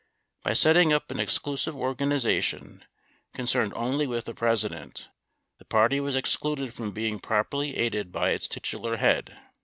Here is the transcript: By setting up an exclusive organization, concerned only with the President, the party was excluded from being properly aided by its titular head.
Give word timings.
By 0.41 0.53
setting 0.53 0.91
up 0.91 1.11
an 1.11 1.19
exclusive 1.19 1.75
organization, 1.75 2.85
concerned 3.35 3.71
only 3.75 4.07
with 4.07 4.25
the 4.25 4.33
President, 4.33 5.09
the 5.59 5.65
party 5.65 5.99
was 5.99 6.15
excluded 6.15 6.73
from 6.73 6.89
being 6.89 7.19
properly 7.19 7.77
aided 7.77 8.11
by 8.11 8.31
its 8.31 8.47
titular 8.47 8.97
head. 8.97 9.37